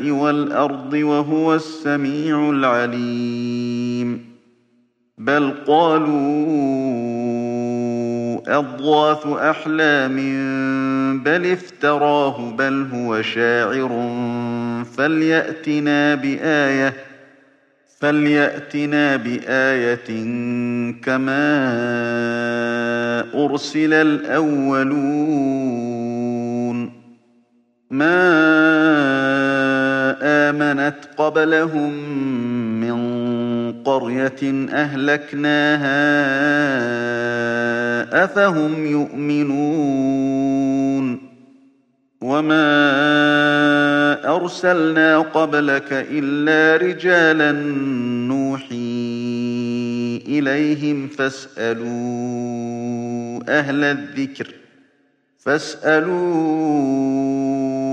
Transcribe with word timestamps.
والأرض 0.00 0.92
وهو 0.92 1.54
السميع 1.54 2.50
العليم. 2.50 4.32
بل 5.18 5.50
قالوا 5.66 6.52
أضغاث 8.58 9.26
أحلام 9.26 10.16
بل 11.22 11.52
افتراه 11.52 12.50
بل 12.50 12.86
هو 12.94 13.22
شاعر. 13.22 14.12
فليأتنا 14.96 16.14
بآية 16.14 16.94
فليأتنا 18.00 19.16
بآية 19.16 20.24
كما 21.02 21.72
أرسل 23.34 23.92
الأولون. 23.92 25.72
ما 27.90 28.61
آمنت 30.22 30.96
قبلهم 31.16 31.92
من 32.80 33.02
قرية 33.82 34.68
أهلكناها 34.70 35.84
أفهم 38.24 38.86
يؤمنون 38.86 40.12
وما 42.20 42.72
أرسلنا 44.36 45.18
قبلك 45.18 45.88
إلا 45.90 46.86
رجالا 46.86 47.52
نوحي 48.28 49.12
إليهم 50.28 51.08
فاسألوا 51.08 51.92
أهل 53.48 53.84
الذكر 53.84 54.48
فاسألوا 55.38 56.72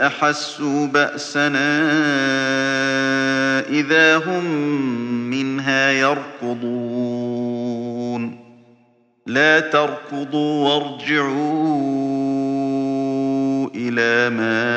أحسوا 0.00 0.86
بأسنا 0.86 1.80
إذا 3.68 4.16
هم 4.16 4.44
منها 5.30 5.90
يركضون. 5.90 6.98
لا 9.26 9.60
تركضوا 9.60 10.68
وارجعوا 10.68 11.88
إلى 13.74 14.30
ما 14.36 14.68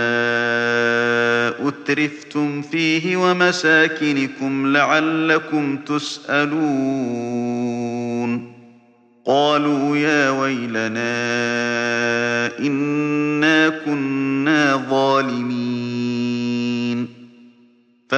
أترفتم 1.68 2.62
فيه 2.62 3.18
ومساكنكم 3.18 4.74
لعلكم 4.74 5.78
تسألون. 5.78 7.32
قالوا 9.26 9.98
يا 9.98 10.30
ويلنا 10.30 10.92
إنا 12.60 12.91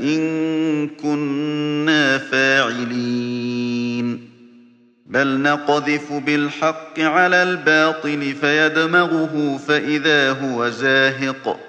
إن 0.00 0.88
كنا 0.88 2.18
فاعلين 2.18 4.20
بل 5.06 5.40
نقذف 5.40 6.12
بالحق 6.12 7.00
على 7.00 7.42
الباطل 7.42 8.34
فيدمغه 8.40 9.60
فإذا 9.68 10.32
هو 10.32 10.68
زاهق 10.68 11.60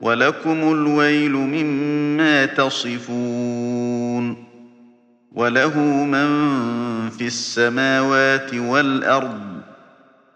ولكم 0.00 0.72
الويل 0.72 1.32
مما 1.32 2.46
تصفون 2.46 4.44
وله 5.32 5.78
من 6.04 6.28
في 7.10 7.26
السماوات 7.26 8.54
والأرض 8.54 9.51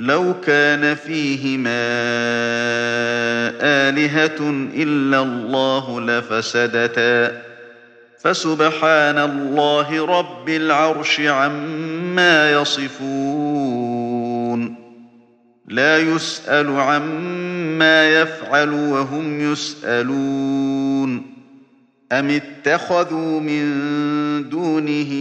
لو 0.00 0.34
كان 0.40 0.94
فيهما 0.94 1.80
آلهة 3.60 4.70
إلا 4.74 5.22
الله 5.22 6.00
لفسدتا. 6.00 7.42
فسبحان 8.22 9.18
الله 9.18 10.06
رب 10.06 10.48
العرش 10.48 11.20
عما 11.20 12.52
يصفون. 12.52 13.80
لا 15.68 15.98
يسأل 15.98 16.80
عما 16.80 18.20
يفعل 18.20 18.72
وهم 18.72 19.52
يسألون. 19.52 21.22
أم 22.12 22.30
اتخذوا 22.30 23.40
من 23.40 23.64
دونه 24.48 25.12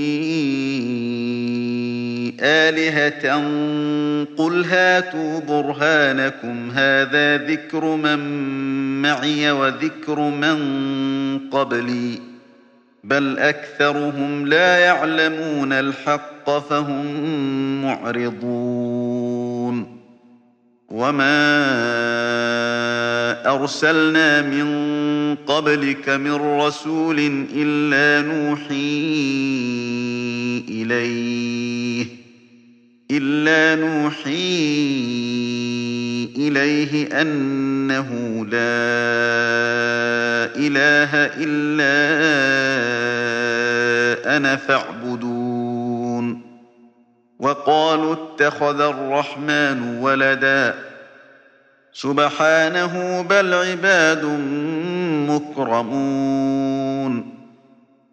آلهة 2.42 3.34
قل 4.38 4.66
هاتوا 4.66 5.40
برهانكم 5.40 6.72
هذا 6.72 7.38
ذكر 7.38 7.96
من 7.96 8.20
معي 9.02 9.52
وذكر 9.52 10.20
من 10.20 10.60
قبلي. 11.50 12.20
بل 13.04 13.38
أكثرهم 13.38 14.48
لا 14.48 14.78
يعلمون 14.78 15.74
الحق 15.74 16.60
فهم 16.60 17.06
معرضون. 17.82 20.00
وما 20.90 21.60
أرسلنا 23.56 24.42
من 24.42 24.70
قبلك 25.36 26.10
من 26.10 26.36
رسول 26.36 27.48
إلا 27.56 28.28
نوحي 28.28 29.00
إليه. 30.70 32.19
إلا 33.12 33.86
نوحي 33.86 34.60
إليه 36.38 37.22
أنه 37.22 38.10
لا 38.46 38.50
إله 40.56 41.16
إلا 41.16 41.96
أنا 44.38 44.56
فاعبدون. 44.56 46.42
وقالوا 47.40 48.14
اتخذ 48.14 48.82
الرحمن 48.82 49.98
ولدا. 50.02 50.76
سبحانه 51.94 53.22
بل 53.22 53.54
عباد 53.54 54.26
مكرمون. 55.30 57.39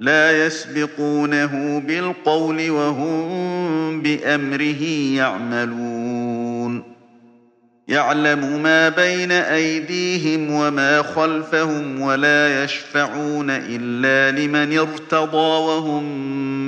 لا 0.00 0.46
يسبقونه 0.46 1.82
بالقول 1.86 2.70
وهم 2.70 4.02
بأمره 4.02 4.82
يعملون. 5.16 6.82
يعلم 7.88 8.62
ما 8.62 8.88
بين 8.88 9.32
أيديهم 9.32 10.50
وما 10.50 11.02
خلفهم 11.02 12.00
ولا 12.00 12.64
يشفعون 12.64 13.50
إلا 13.50 14.38
لمن 14.40 14.78
ارتضى 14.78 15.36
وهم 15.36 16.04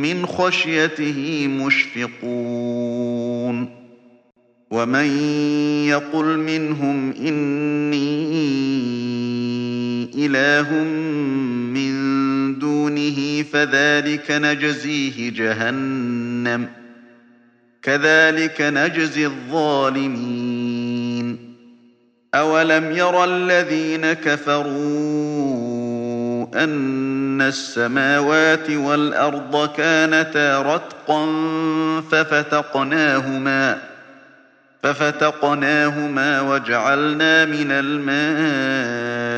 من 0.02 0.26
خشيته 0.26 1.48
مشفقون. 1.48 3.08
ومن 4.70 5.06
يقل 5.88 6.38
منهم 6.38 7.12
إني 7.12 8.19
إله 10.26 10.72
من 11.74 11.98
دونه 12.58 13.18
فذلك 13.44 14.31
نجزيه 14.31 15.31
جهنم. 15.31 16.69
كذلك 17.82 18.61
نجزي 18.61 19.26
الظالمين. 19.26 20.88
أولم 22.35 22.93
ير 22.96 23.25
الذين 23.25 24.12
كفروا 24.12 25.38
أن 26.55 27.43
السماوات 27.43 28.70
والأرض 28.70 29.70
كانتا 29.76 30.62
رتقا 30.62 31.26
ففتقناهما 32.11 33.79
ففتقناهما 34.82 36.41
وجعلنا 36.41 37.44
من 37.44 37.70
الماء 37.70 39.38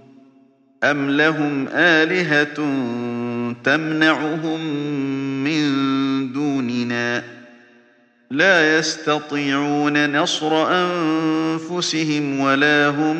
أم 0.83 1.09
لهم 1.09 1.67
آلهة 1.67 2.55
تمنعهم 3.63 4.61
من 5.43 5.63
دوننا 6.33 7.23
لا 8.31 8.77
يستطيعون 8.77 10.21
نصر 10.21 10.67
أنفسهم 10.71 12.39
ولا 12.39 12.89
هم 12.89 13.15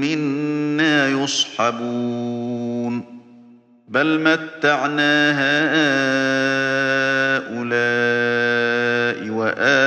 منا 0.00 1.08
يصحبون 1.08 3.04
بل 3.88 4.20
متعنا 4.20 5.32
هؤلاء 7.46 9.30
وآباءهم 9.30 9.86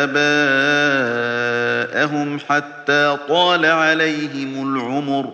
حتى 2.40 3.18
طال 3.28 3.66
عليهم 3.66 4.76
العمر 4.76 5.34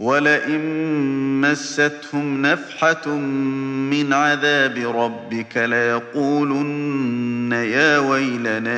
ولئن 0.00 0.60
مستهم 1.40 2.42
نفحة 2.46 3.08
من 3.90 4.12
عذاب 4.12 4.76
ربك 4.96 5.56
ليقولن 5.56 7.52
يا 7.52 7.98
ويلنا 7.98 8.70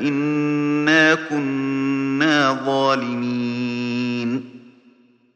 إنا 0.00 1.14
كنا 1.14 2.58
ظالمين. 2.66 3.79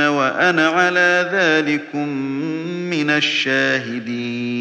وأنا 0.00 0.68
على 0.68 1.30
ذلكم 1.32 2.08
من 2.90 3.10
الشاهدين. 3.10 4.56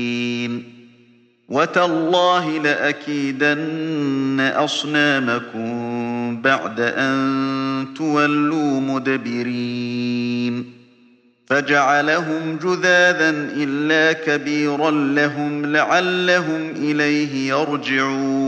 وتالله 1.49 2.59
لأكيدن 2.59 4.51
أصنامكم 4.55 6.41
بعد 6.41 6.79
أن 6.79 7.87
تولوا 7.97 8.79
مدبرين. 8.79 10.65
فجعلهم 11.47 12.59
جذاذا 12.63 13.29
إلا 13.55 14.13
كبيرا 14.13 14.91
لهم 14.91 15.65
لعلهم 15.65 16.71
إليه 16.75 17.49
يرجعون. 17.49 18.44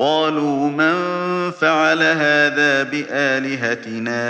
قالوا 0.00 0.68
من 0.68 0.94
فعل 1.50 2.02
هذا 2.02 2.82
بآلهتنا 2.82 4.20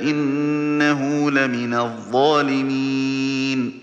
إنه 0.00 1.30
لمن 1.30 1.74
الظالمين. 1.74 3.78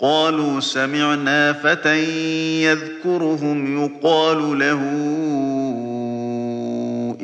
قالوا 0.00 0.60
سمعنا 0.60 1.52
فتى 1.52 2.04
يذكرهم 2.64 3.84
يقال 3.84 4.58
له 4.58 4.80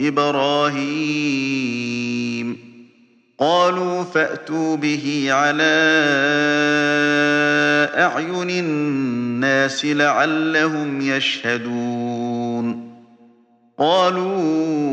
إبراهيم. 0.08 1.67
قالوا 3.38 4.04
فأتوا 4.04 4.76
به 4.76 5.26
على 5.30 5.62
أعين 7.94 8.50
الناس 8.50 9.84
لعلهم 9.84 11.00
يشهدون. 11.00 12.88
قالوا 13.78 14.88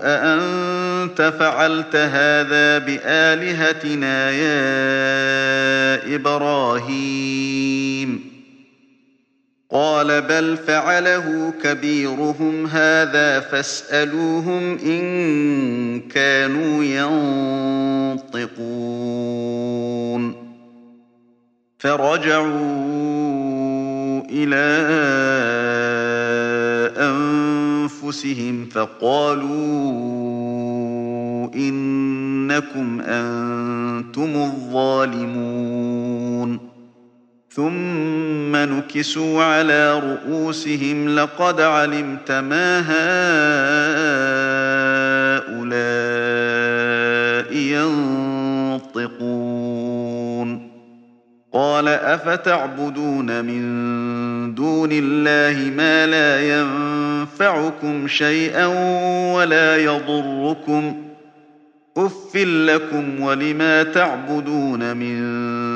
أأنت 0.00 1.32
فعلت 1.38 1.96
هذا 1.96 2.78
بآلهتنا 2.78 4.30
يا 4.30 6.14
إبراهيم؟ 6.14 8.25
قال 9.70 10.22
بل 10.22 10.56
فعله 10.56 11.52
كبيرهم 11.62 12.66
هذا 12.66 13.40
فاسألوهم 13.40 14.78
إن 14.78 16.00
كانوا 16.00 16.84
ينطقون. 18.34 18.56
فرجعوا 21.78 22.46
إلى 24.30 24.66
أنفسهم 26.96 28.66
فقالوا 28.66 29.56
إنكم 31.54 33.00
أنتم 33.00 34.36
الظالمون. 34.36 35.56
ثم 37.56 38.56
نكسوا 38.56 39.42
على 39.42 39.98
رؤوسهم 39.98 41.08
لقد 41.08 41.60
علمت 41.60 42.32
ما 42.32 42.80
هؤلاء 45.40 45.66
ينطقون 48.96 50.70
قال 51.52 51.88
أفتعبدون 51.88 53.44
من 53.44 54.54
دون 54.54 54.88
الله 54.92 55.70
ما 55.70 56.06
لا 56.06 56.58
ينفعكم 56.58 58.08
شيئا 58.08 58.66
ولا 59.34 59.76
يضركم 59.76 61.02
أف 61.96 62.36
لكم 62.36 63.20
ولما 63.20 63.82
تعبدون 63.82 64.96
من 64.96 65.75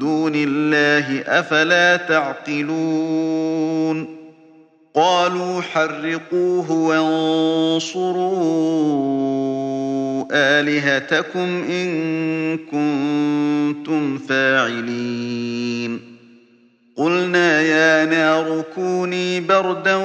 دون 0.00 0.32
الله 0.34 1.20
أفلا 1.26 1.96
تعقلون 1.96 3.40
قالوا 4.94 5.62
حرقوه 5.62 6.72
وانصروا 6.72 8.30
آلهتكم 10.32 11.64
إن 11.70 11.88
كنتم 12.58 14.18
فاعلين 14.18 16.00
قلنا 16.96 17.60
يا 17.60 18.04
نار 18.04 18.64
كوني 18.74 19.40
بردا 19.40 19.96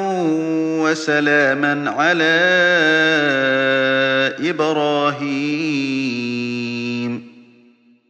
وسلاما 0.81 1.89
على 1.89 2.35
إبراهيم 4.49 6.24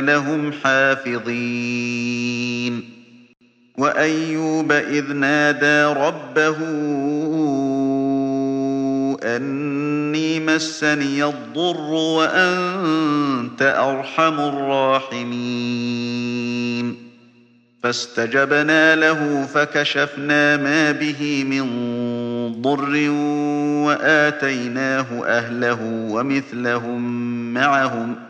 لهم 0.00 0.52
حافظين 0.52 1.60
وأيوب 3.78 4.72
إذ 4.72 5.12
نادى 5.12 6.00
ربه 6.00 6.56
أني 9.36 10.40
مسني 10.40 11.24
الضر 11.24 11.90
وأنت 11.90 13.62
أرحم 13.62 14.40
الراحمين 14.40 15.90
فاستجبنا 17.82 18.96
له 18.96 19.46
فكشفنا 19.46 20.56
ما 20.56 20.92
به 20.92 21.44
من 21.44 21.66
ضر 22.62 23.10
وآتيناه 23.86 25.24
أهله 25.24 25.78
ومثلهم 26.10 27.00
معهم 27.54 28.29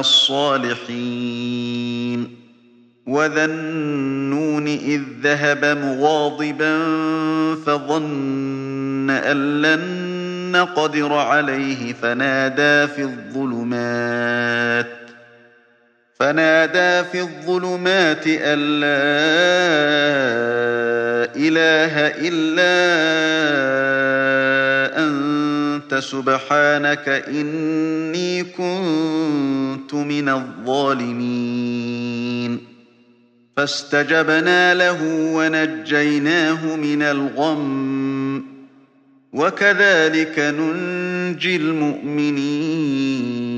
الصالحين. 0.00 1.88
وذا 3.08 3.44
النون 3.44 4.66
إذ 4.66 5.00
ذهب 5.22 5.64
مغاضبا 5.64 6.78
فظن 7.66 9.10
أن 9.10 9.62
لن 9.62 10.08
نقدر 10.52 11.12
عليه 11.12 11.92
فنادى 11.92 12.86
في 12.92 13.02
الظلمات 13.02 14.86
فنادى 16.20 17.08
في 17.08 17.20
الظلمات 17.20 18.26
أن 18.26 18.58
لا 18.80 18.98
إله 21.36 22.12
إلا 22.28 22.78
أنت 25.98 26.06
سبحانك 26.06 27.08
إني 27.08 28.44
كنت 28.44 29.94
من 29.94 30.28
الظالمين. 30.28 32.58
فاستجبنا 33.56 34.74
له 34.74 35.02
ونجيناه 35.34 36.76
من 36.76 37.02
الغم. 37.02 38.44
وكذلك 39.32 40.38
ننجي 40.38 41.56
المؤمنين. 41.56 43.57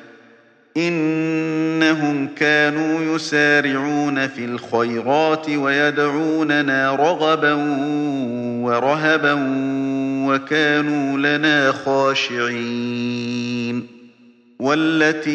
إنهم 0.77 2.27
كانوا 2.35 3.15
يسارعون 3.15 4.27
في 4.27 4.45
الخيرات 4.45 5.49
ويدعوننا 5.49 6.95
رغبا 6.95 7.53
ورهبا 8.63 9.33
وكانوا 10.27 11.37
لنا 11.37 11.71
خاشعين. 11.71 13.21
والتي 14.59 15.31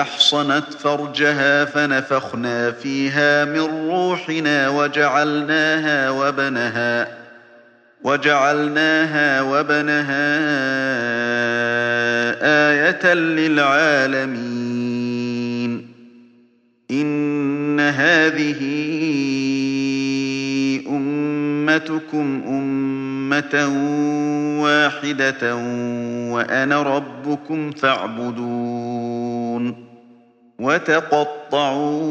أحصنت 0.00 0.74
فرجها 0.80 1.64
فنفخنا 1.64 2.70
فيها 2.70 3.44
من 3.44 3.88
روحنا 3.90 4.68
وجعلناها 4.68 6.10
وبنها 6.10 7.19
وجعلناها 8.04 9.42
وبنها 9.42 10.36
آية 12.42 13.14
للعالمين. 13.14 14.70
إن 16.90 17.80
هذه 17.80 18.60
أمتكم 20.88 22.42
أمة 22.48 23.54
واحدة 24.62 25.54
وأنا 26.34 26.82
ربكم 26.82 27.70
فاعبدون 27.70 29.10
وتقطعوا 30.58 32.10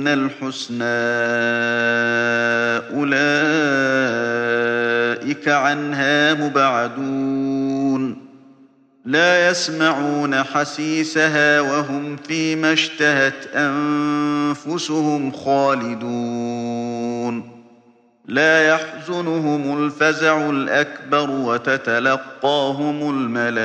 منا 0.00 0.14
الحسنى 0.14 0.84
أولئك 2.96 3.48
عنها 5.48 6.34
مبعدون 6.34 8.16
لا 9.04 9.50
يسمعون 9.50 10.42
حسيسها 10.42 11.60
وهم 11.60 12.16
فيما 12.16 12.72
اشتهت 12.72 13.46
أنفسهم 13.54 15.32
خالدون 15.32 16.69
لا 18.28 18.68
يحزنهم 18.68 19.84
الفزع 19.84 20.50
الأكبر 20.50 21.30
وتتلقاهم 21.30 23.10
الملائكة. 23.10 23.60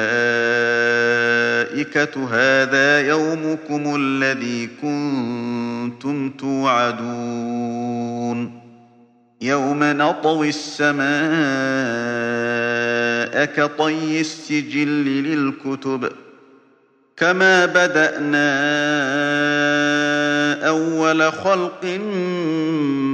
هذا 2.31 2.99
يومكم 2.99 3.95
الذي 3.95 4.69
كنتم 4.81 6.29
توعدون. 6.29 7.05
يوم 9.41 9.79
نطوي 9.83 10.49
السماء 10.49 11.05
كطي 13.45 14.21
السجل 14.21 15.05
للكتب. 15.05 16.09
كما 17.17 17.65
بدأنا 17.65 18.55
أول 20.67 21.31
خلق 21.31 21.85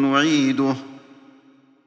نعيده. 0.01 0.75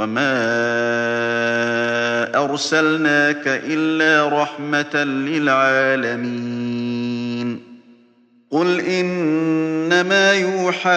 وما 0.00 0.32
أرسلناك 2.44 3.42
إلا 3.46 4.42
رحمة 4.42 5.04
للعالمين 5.28 6.40
قل 8.50 8.80
إنما 8.80 10.32
يوحى 10.32 10.90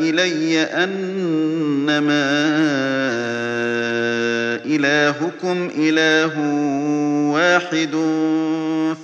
إلي 0.00 0.60
أنما 0.62 2.24
إلهكم 4.64 5.70
إله 5.76 6.38
واحد 7.32 7.96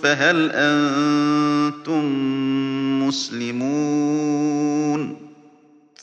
فهل 0.03 0.51
أنتم 0.55 2.05
مسلمون 3.09 4.45